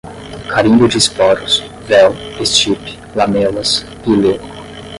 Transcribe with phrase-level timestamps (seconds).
[0.49, 1.53] carimbo de esporos,
[1.87, 2.11] véu,
[2.41, 4.39] estipe, lamelas, píleo